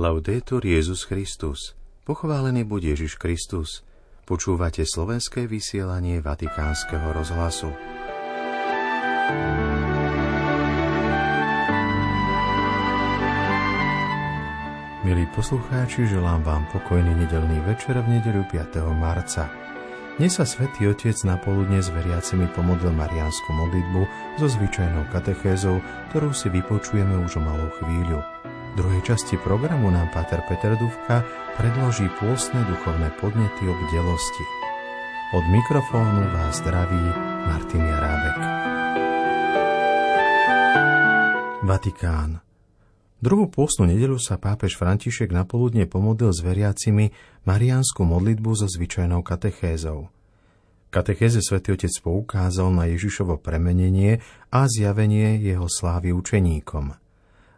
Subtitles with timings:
[0.00, 1.76] Laudetur Jezus Christus.
[2.08, 3.84] Pochválený buď Ježiš Kristus.
[4.24, 7.68] Počúvate slovenské vysielanie Vatikánskeho rozhlasu.
[15.04, 18.80] Milí poslucháči, želám vám pokojný nedelný večer v nedeľu 5.
[18.96, 19.52] marca.
[20.16, 24.00] Dnes sa Svetý Otec na poludne s veriacimi pomodlil mariánsku modlitbu
[24.40, 25.76] so zvyčajnou katechézou,
[26.08, 28.39] ktorú si vypočujeme už o malú chvíľu.
[28.70, 31.26] Druhej časti programu nám Pater Peter Duvka
[31.58, 34.44] predloží pôstne duchovné podnety o bdelosti.
[35.34, 37.04] Od mikrofónu vás zdraví
[37.50, 38.38] Martin Jarábek.
[41.66, 42.38] Vatikán.
[43.18, 47.10] Druhú pôstnu nedelu sa pápež František napoludne pomodlil s veriacimi
[47.50, 50.14] mariánsku modlitbu so zvyčajnou katechézou.
[50.94, 54.22] Katechéze svätý Otec poukázal na Ježišovo premenenie
[54.54, 56.94] a zjavenie jeho slávy učeníkom–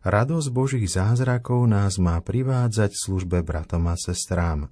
[0.03, 4.67] Radosť Božích zázrakov nás má privádzať službe bratom a sestrám.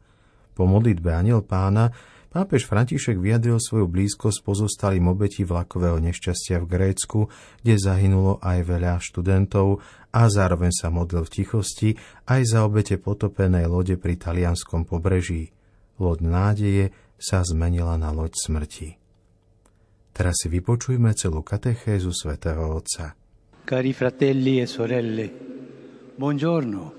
[0.58, 1.94] Po modlitbe Aniel pána
[2.34, 7.30] pápež František vyjadril svoju blízkosť pozostalým obeti vlakového nešťastia v Grécku,
[7.62, 9.78] kde zahynulo aj veľa študentov
[10.10, 11.90] a zároveň sa modlil v tichosti
[12.26, 15.54] aj za obete potopenej lode pri talianskom pobreží.
[16.02, 16.84] Loď nádeje
[17.22, 18.98] sa zmenila na loď smrti.
[20.10, 23.19] Teraz si vypočujme celú katechézu svätého Otca.
[23.64, 25.30] Cari fratelli e sorelle,
[26.16, 26.94] buongiorno.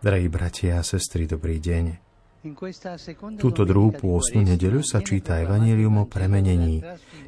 [0.00, 1.84] Drahí bratia a sestry, dobrý deň.
[3.36, 6.80] Túto druhú pôstnu nedeľu sa číta Evangelium o premenení.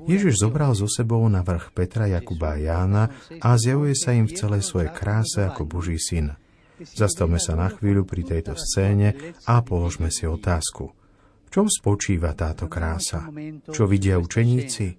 [0.08, 3.04] Ježiš zobral zo sebou na vrch Petra, Jakuba a Jána
[3.44, 6.32] a zjavuje sa im v celej svojej kráse ako Boží syn.
[6.80, 10.96] Zastavme sa na chvíľu pri tejto scéne a položme si otázku.
[11.44, 13.28] V čom spočíva táto krása?
[13.68, 14.96] Čo vidia učeníci?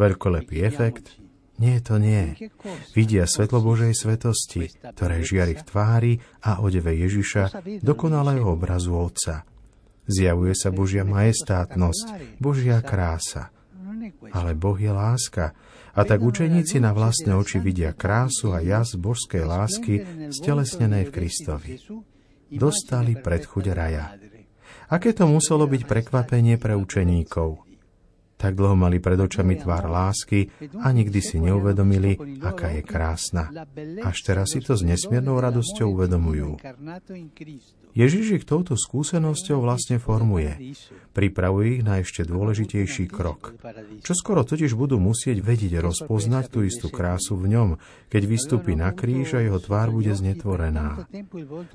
[0.00, 1.20] Veľkolepý efekt?
[1.60, 2.32] Nie, to nie.
[2.96, 9.44] Vidia svetlo Božej svetosti, ktoré žiari v tvári a odeve Ježiša, dokonalého obrazu Otca.
[10.08, 13.52] Zjavuje sa Božia majestátnosť, Božia krása.
[14.32, 15.52] Ale Boh je láska,
[15.92, 19.94] a tak učeníci na vlastné oči vidia krásu a jas božskej lásky
[20.32, 21.76] stelesnenej v Kristovi.
[22.48, 24.16] Dostali predchuť raja.
[24.88, 27.48] Aké to muselo byť prekvapenie pre učeníkov–
[28.40, 30.48] tak dlho mali pred očami tvár lásky
[30.80, 33.52] a nikdy si neuvedomili, aká je krásna.
[34.00, 36.56] Až teraz si to s nesmiernou radosťou uvedomujú.
[37.92, 40.76] Ježiš ich touto skúsenosťou vlastne formuje.
[41.10, 43.58] Pripravuje ich na ešte dôležitejší krok.
[44.06, 47.68] Čo skoro totiž budú musieť vedieť rozpoznať tú istú krásu v ňom,
[48.06, 51.10] keď vystúpi na kríž a jeho tvár bude znetvorená.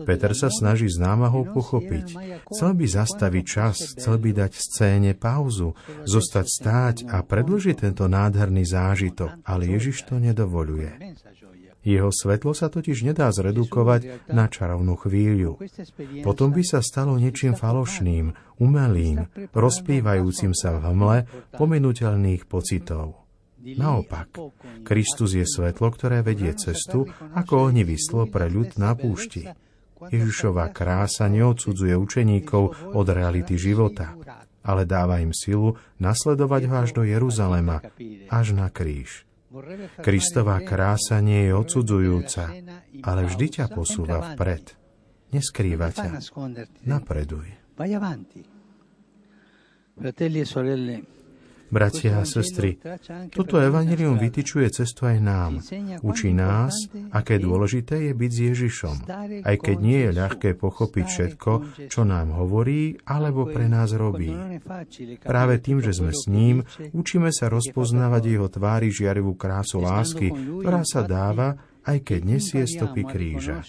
[0.07, 2.15] Peter sa snaží s námahou pochopiť.
[2.47, 5.75] Chcel by zastaviť čas, chcel by dať scéne pauzu,
[6.07, 10.95] zostať stáť a predlžiť tento nádherný zážitok, ale Ježiš to nedovoluje.
[11.85, 15.61] Jeho svetlo sa totiž nedá zredukovať na čarovnú chvíľu.
[16.25, 21.17] Potom by sa stalo niečím falošným, umelým, rozplývajúcim sa v hmle
[21.53, 23.21] pominuteľných pocitov.
[23.65, 24.33] Naopak,
[24.81, 27.97] Kristus je svetlo, ktoré vedie cestu ako ohnivý
[28.29, 29.45] pre ľud na púšti.
[30.05, 34.13] Ježišová krása neodsudzuje učeníkov od reality života,
[34.61, 37.81] ale dáva im silu nasledovať ho až do Jeruzalema,
[38.29, 39.24] až na kríž.
[40.03, 42.51] Kristová krása nie je odsudzujúca,
[43.03, 44.75] ale vždy ťa posúva vpred.
[45.31, 46.19] Neskrýva ťa.
[46.83, 47.47] Napreduj.
[49.95, 50.95] Fratelli e sorelle,
[51.65, 52.77] Bratia a sestry,
[53.33, 55.51] toto evanilium vytyčuje cestu aj nám.
[56.05, 58.95] Učí nás, aké dôležité je byť s Ježišom,
[59.41, 61.51] aj keď nie je ľahké pochopiť všetko,
[61.89, 64.29] čo nám hovorí alebo pre nás robí.
[65.25, 66.61] Práve tým, že sme s ním,
[66.93, 73.05] učíme sa rozpoznávať jeho tvári žiarivú krásu lásky, ktorá sa dáva aj keď nesie stopy
[73.05, 73.61] kríža.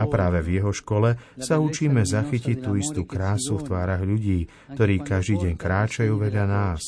[0.00, 5.04] A práve v jeho škole sa učíme zachytiť tú istú krásu v tvárach ľudí, ktorí
[5.04, 6.82] každý deň kráčajú vedľa nás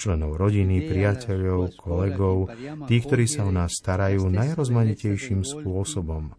[0.00, 2.48] členov rodiny, priateľov, kolegov,
[2.88, 6.32] tých, ktorí sa o nás starajú najrozmanitejším spôsobom.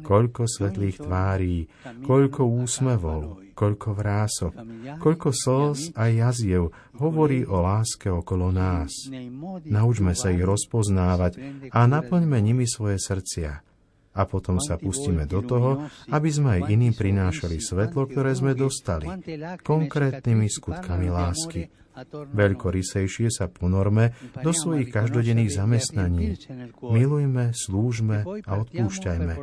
[0.00, 1.68] Koľko svetlých tvárí,
[2.08, 4.52] koľko úsmevov, koľko vrások,
[4.96, 9.12] koľko slz a jaziev hovorí o láske okolo nás.
[9.68, 11.36] Naučme sa ich rozpoznávať
[11.68, 13.67] a naplňme nimi svoje srdcia
[14.18, 19.06] a potom sa pustíme do toho, aby sme aj iným prinášali svetlo, ktoré sme dostali,
[19.62, 21.70] konkrétnymi skutkami lásky.
[22.14, 26.38] Veľkorysejšie sa ponorme do svojich každodenných zamestnaní.
[26.78, 29.34] Milujme, slúžme a odpúšťajme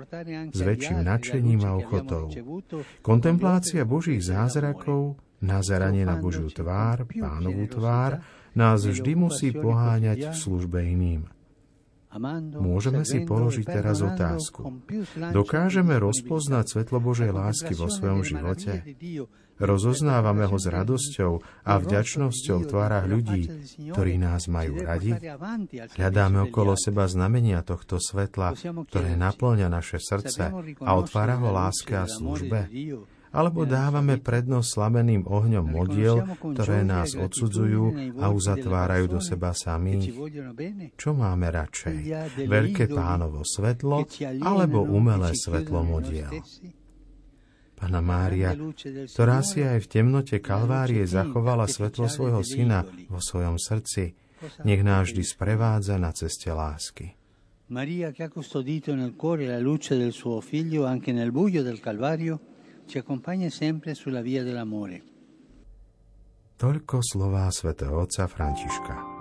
[0.55, 2.31] s väčším nadšením a ochotou.
[3.03, 8.23] Kontemplácia Božích zázrakov, nazeranie na Božiu tvár, pánovú tvár,
[8.55, 11.27] nás vždy musí poháňať v službe iným.
[12.55, 14.83] Môžeme si položiť teraz otázku.
[15.35, 18.81] Dokážeme rozpoznať svetlo Božej lásky vo svojom živote?
[19.55, 23.47] Rozoznávame ho s radosťou a vďačnosťou v tvárach ľudí,
[23.87, 25.15] ktorí nás majú radi?
[25.95, 28.51] Hľadáme okolo seba znamenia tohto svetla,
[28.91, 30.51] ktoré naplňa naše srdce
[30.83, 32.67] a otvára ho láske a službe?
[33.35, 40.15] Alebo dávame prednosť slameným ohňom modiel, ktoré nás odsudzujú a uzatvárajú do seba samých.
[40.95, 41.97] Čo máme radšej?
[42.47, 44.07] Veľké pánovo svetlo
[44.39, 46.31] alebo umelé svetlo modiel?
[47.75, 48.55] Pana Mária,
[49.11, 54.15] ktorá si aj v temnote Kalvárie zachovala svetlo svojho syna vo svojom srdci,
[54.63, 57.19] nech nás vždy sprevádza na ceste lásky.
[57.67, 61.79] Maria che ha custodito nel cuore la luce del suo figlio anche nel buio del
[61.81, 62.54] Calvario,
[62.85, 65.01] ci accompagna sempre sulla via dell'amore.
[66.55, 69.14] Toľko slová svätého otca Františka.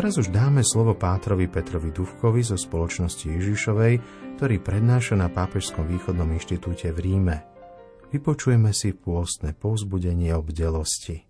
[0.00, 4.00] Teraz už dáme slovo Pátrovi Petrovi Duvkovi zo spoločnosti Ježišovej,
[4.40, 7.44] ktorý prednáša na Pápežskom východnom inštitúte v Ríme.
[8.08, 11.20] Vypočujeme si pôstne povzbudenie o bdelosti.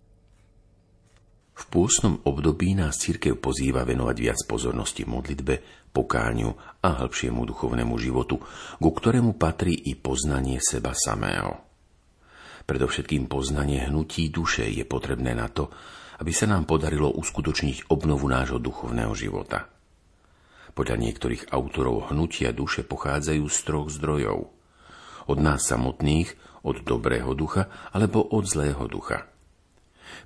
[1.51, 8.39] V pôstnom období nás církev pozýva venovať viac pozornosti modlitbe, pokáňu a hĺbšiemu duchovnému životu,
[8.79, 11.59] ku ktorému patrí i poznanie seba samého.
[12.63, 15.67] Predovšetkým poznanie hnutí duše je potrebné na to,
[16.21, 19.65] aby sa nám podarilo uskutočniť obnovu nášho duchovného života.
[20.77, 24.53] Podľa niektorých autorov hnutia duše pochádzajú z troch zdrojov.
[25.25, 29.25] Od nás samotných, od dobrého ducha alebo od zlého ducha.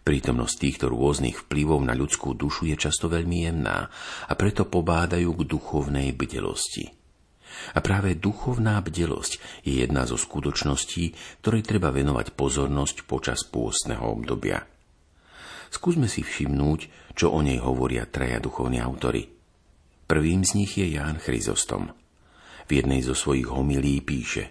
[0.03, 3.87] Prítomnosť týchto rôznych vplyvov na ľudskú dušu je často veľmi jemná
[4.27, 6.91] a preto pobádajú k duchovnej bdelosti.
[7.71, 14.59] A práve duchovná bdelosť je jedna zo skutočností, ktorej treba venovať pozornosť počas pôstneho obdobia–
[15.75, 19.27] Skúsme si všimnúť, čo o nej hovoria traja duchovní autory.
[20.07, 21.91] Prvým z nich je Ján Chryzostom.
[22.63, 24.47] V jednej zo svojich homilí píše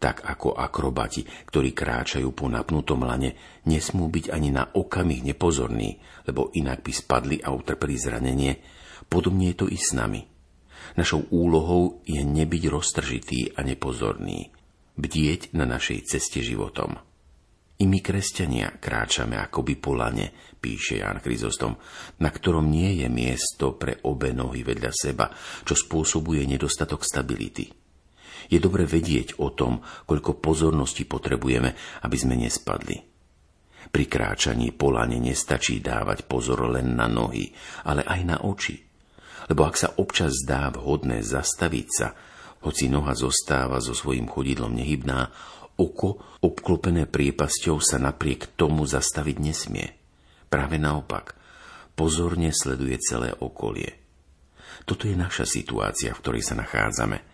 [0.00, 3.36] Tak ako akrobati, ktorí kráčajú po napnutom lane,
[3.68, 8.64] nesmú byť ani na okamih nepozorní, lebo inak by spadli a utrpeli zranenie,
[9.12, 10.24] podobne je to i s nami.
[10.96, 14.48] Našou úlohou je nebyť roztržitý a nepozorný,
[14.96, 17.09] bdieť na našej ceste životom.
[17.80, 21.80] I my, kresťania, kráčame akoby po lane, píše Ján Chryzostom,
[22.20, 25.32] na ktorom nie je miesto pre obe nohy vedľa seba,
[25.64, 27.72] čo spôsobuje nedostatok stability.
[28.52, 31.72] Je dobre vedieť o tom, koľko pozornosti potrebujeme,
[32.04, 33.00] aby sme nespadli.
[33.88, 37.48] Pri kráčaní po lane nestačí dávať pozor len na nohy,
[37.88, 38.76] ale aj na oči.
[39.48, 42.12] Lebo ak sa občas zdá vhodné zastaviť sa,
[42.60, 45.32] hoci noha zostáva so svojím chodidlom nehybná,
[45.80, 49.96] Oko, obklopené priepasťou, sa napriek tomu zastaviť nesmie.
[50.52, 51.32] Práve naopak,
[51.96, 53.96] pozorne sleduje celé okolie.
[54.84, 57.24] Toto je naša situácia, v ktorej sa nachádzame.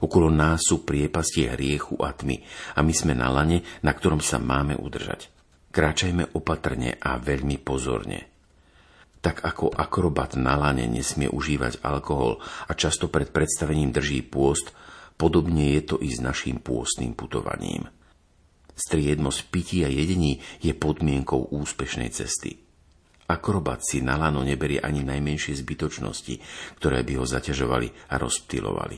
[0.00, 2.40] Okolo nás sú priepastie hriechu a tmy
[2.72, 5.28] a my sme na lane, na ktorom sa máme udržať.
[5.68, 8.32] Kráčajme opatrne a veľmi pozorne.
[9.20, 14.72] Tak ako akrobat na lane nesmie užívať alkohol a často pred predstavením drží pôst,
[15.20, 17.84] Podobne je to i s našim pôstnym putovaním.
[18.72, 22.56] Striednosť pití a jedení je podmienkou úspešnej cesty.
[23.28, 26.40] Akrobat si na lano neberie ani najmenšie zbytočnosti,
[26.80, 28.96] ktoré by ho zaťažovali a rozptilovali.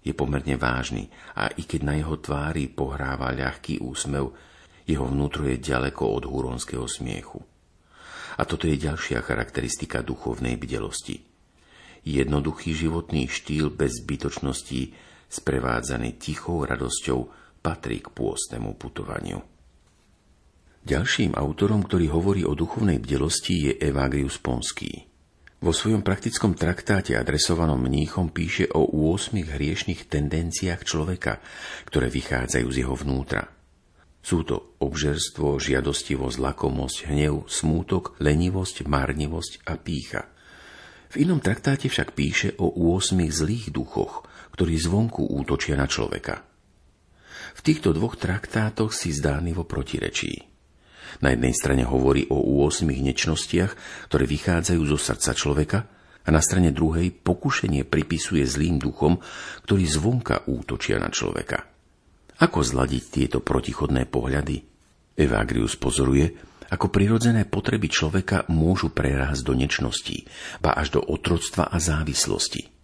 [0.00, 4.32] Je pomerne vážny a i keď na jeho tvári pohráva ľahký úsmev,
[4.88, 7.44] jeho vnútro je ďaleko od húronského smiechu.
[8.40, 11.20] A toto je ďalšia charakteristika duchovnej bdelosti.
[12.08, 14.96] Jednoduchý životný štýl bez zbytočností
[15.28, 17.28] sprevádzaný tichou radosťou,
[17.60, 19.40] patrí k pôstnemu putovaniu.
[20.88, 25.04] Ďalším autorom, ktorý hovorí o duchovnej bdelosti, je Evagrius Ponský.
[25.58, 31.42] Vo svojom praktickom traktáte adresovanom mníchom píše o 8 hriešných tendenciách človeka,
[31.90, 33.50] ktoré vychádzajú z jeho vnútra.
[34.22, 40.30] Sú to obžerstvo, žiadostivosť, lakomosť, hnev, smútok, lenivosť, márnivosť a pícha.
[41.10, 44.28] V inom traktáte však píše o 8 zlých duchoch,
[44.58, 46.42] ktorí zvonku útočia na človeka.
[47.54, 50.50] V týchto dvoch traktátoch si zdánlivo protirečí.
[51.22, 53.78] Na jednej strane hovorí o 8 nečnostiach,
[54.10, 55.78] ktoré vychádzajú zo srdca človeka,
[56.26, 59.22] a na strane druhej pokušenie pripisuje zlým duchom,
[59.62, 61.64] ktorí zvonka útočia na človeka.
[62.42, 64.58] Ako zladiť tieto protichodné pohľady?
[65.14, 66.34] Evagrius pozoruje,
[66.68, 70.26] ako prirodzené potreby človeka môžu prerásť do nečnosti,
[70.58, 72.77] ba až do otroctva a závislosti.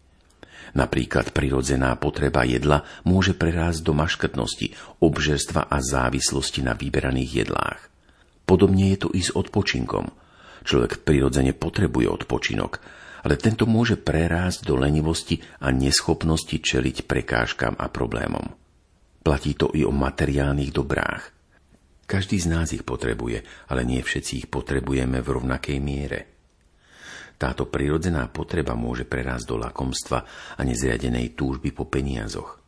[0.75, 7.81] Napríklad prirodzená potreba jedla môže prerásť do maškrtnosti, obžerstva a závislosti na vyberaných jedlách.
[8.43, 10.11] Podobne je to i s odpočinkom.
[10.67, 12.83] Človek prirodzene potrebuje odpočinok,
[13.23, 18.53] ale tento môže prerásť do lenivosti a neschopnosti čeliť prekážkam a problémom.
[19.25, 21.33] Platí to i o materiálnych dobrách.
[22.05, 23.41] Každý z nás ich potrebuje,
[23.73, 26.34] ale nie všetci ich potrebujeme v rovnakej miere.
[27.35, 30.19] Táto prirodzená potreba môže prerásť do lakomstva
[30.55, 32.63] a nezriadenej túžby po peniazoch.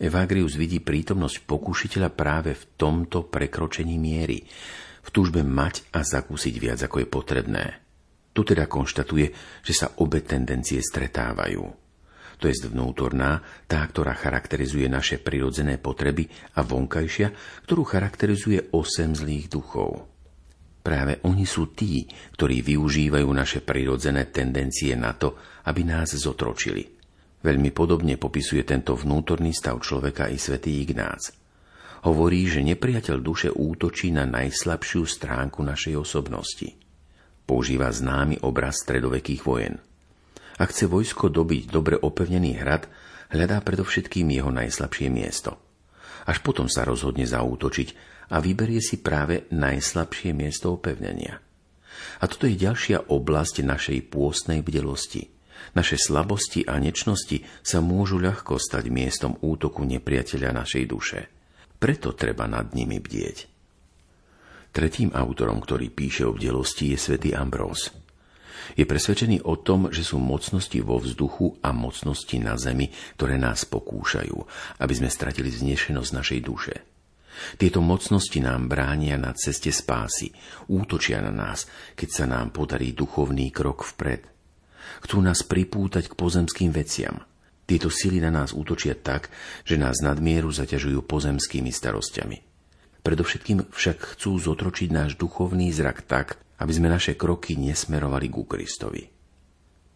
[0.00, 4.40] Evagrius vidí prítomnosť pokúšiteľa práve v tomto prekročení miery,
[5.00, 7.64] v túžbe mať a zakúsiť viac, ako je potrebné.
[8.32, 9.26] Tu teda konštatuje,
[9.62, 11.90] že sa obe tendencie stretávajú
[12.40, 16.24] to je vnútorná, tá, ktorá charakterizuje naše prirodzené potreby
[16.56, 17.28] a vonkajšia,
[17.68, 20.09] ktorú charakterizuje osem zlých duchov.
[20.90, 22.02] Práve oni sú tí,
[22.34, 25.38] ktorí využívajú naše prirodzené tendencie na to,
[25.70, 26.82] aby nás zotročili.
[27.38, 31.30] Veľmi podobne popisuje tento vnútorný stav človeka i svätý Ignác.
[32.10, 36.74] Hovorí, že nepriateľ duše útočí na najslabšiu stránku našej osobnosti.
[37.46, 39.78] Používa známy obraz stredovekých vojen–
[40.60, 42.84] ak chce vojsko dobiť dobre opevnený hrad,
[43.32, 45.56] hľadá predovšetkým jeho najslabšie miesto.
[46.28, 51.42] Až potom sa rozhodne zaútočiť a vyberie si práve najslabšie miesto opevnenia.
[52.22, 55.28] A toto je ďalšia oblasť našej pôstnej bdelosti.
[55.76, 61.20] Naše slabosti a nečnosti sa môžu ľahko stať miestom útoku nepriateľa našej duše.
[61.76, 63.38] Preto treba nad nimi bdieť.
[64.70, 67.90] Tretím autorom, ktorý píše o bdelosti, je svätý Ambrós.
[68.78, 72.86] Je presvedčený o tom, že sú mocnosti vo vzduchu a mocnosti na zemi,
[73.18, 74.36] ktoré nás pokúšajú,
[74.78, 76.74] aby sme stratili znešenosť našej duše.
[77.56, 80.34] Tieto mocnosti nám bránia na ceste spásy,
[80.68, 84.26] útočia na nás, keď sa nám podarí duchovný krok vpred.
[85.06, 87.22] Chcú nás pripútať k pozemským veciam.
[87.64, 89.30] Tieto sily na nás útočia tak,
[89.62, 92.42] že nás nadmieru zaťažujú pozemskými starostiami.
[93.00, 99.08] Predovšetkým však chcú zotročiť náš duchovný zrak tak, aby sme naše kroky nesmerovali ku Kristovi.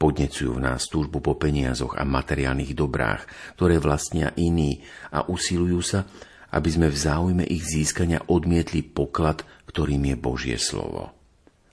[0.00, 4.80] Podnecujú v nás túžbu po peniazoch a materiálnych dobrách, ktoré vlastnia iní
[5.12, 6.08] a usilujú sa,
[6.54, 11.10] aby sme v záujme ich získania odmietli poklad, ktorým je Božie slovo.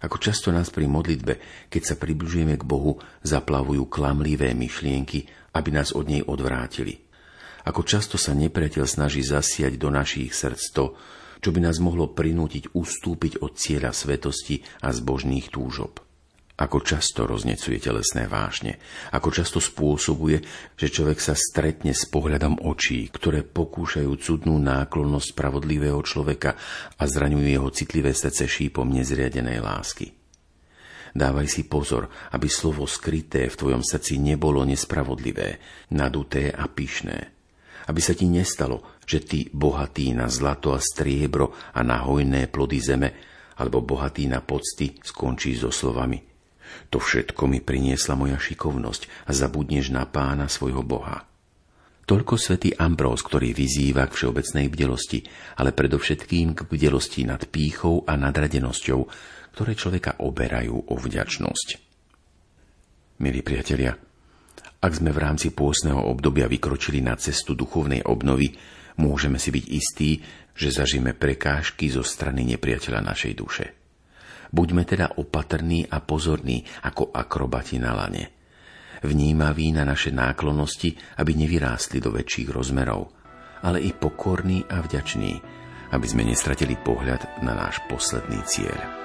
[0.02, 1.38] Ako často nás pri modlitbe,
[1.70, 7.06] keď sa približujeme k Bohu, zaplavujú klamlivé myšlienky, aby nás od nej odvrátili.
[7.62, 10.98] Ako často sa nepriateľ snaží zasiať do našich srdc to,
[11.42, 16.02] čo by nás mohlo prinútiť ustúpiť od cieľa svetosti a zbožných túžob.
[16.60, 18.78] Ako často roznecuje telesné vášne,
[19.16, 20.44] ako často spôsobuje,
[20.76, 26.60] že človek sa stretne s pohľadom očí, ktoré pokúšajú cudnú náklonnosť spravodlivého človeka
[27.00, 30.12] a zraňujú jeho citlivé srdce šípom nezriadenej lásky.
[31.12, 35.60] Dávaj si pozor, aby slovo skryté v tvojom srdci nebolo nespravodlivé,
[35.92, 37.42] naduté a pyšné
[37.88, 42.80] aby sa ti nestalo, že ty bohatý na zlato a striebro a na hojné plody
[42.80, 43.10] zeme,
[43.60, 46.31] alebo bohatý na pocty, skončí so slovami.
[46.92, 51.24] To všetko mi priniesla moja šikovnosť a zabudneš na pána svojho Boha.
[52.06, 55.24] Toľko svätý Ambrós, ktorý vyzýva k všeobecnej bdelosti,
[55.56, 59.00] ale predovšetkým k bdelosti nad pýchou a nadradenosťou,
[59.56, 61.68] ktoré človeka oberajú o vďačnosť.
[63.22, 63.96] Milí priatelia,
[64.82, 68.58] ak sme v rámci pôsneho obdobia vykročili na cestu duchovnej obnovy,
[68.98, 70.20] môžeme si byť istí,
[70.58, 73.81] že zažíme prekážky zo strany nepriateľa našej duše.
[74.52, 78.24] Buďme teda opatrní a pozorní ako akrobati na lane.
[79.02, 83.10] Vnímaví na naše náklonosti, aby nevyrástli do väčších rozmerov,
[83.66, 85.34] ale i pokorní a vďační,
[85.96, 89.02] aby sme nestratili pohľad na náš posledný cieľ.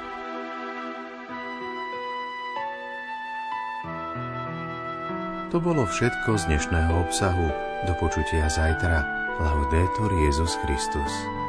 [5.55, 7.49] To bolo všetko z dnešného obsahu.
[7.89, 9.01] Do počutia zajtra.
[9.41, 11.46] Laudetur Jezus Christus.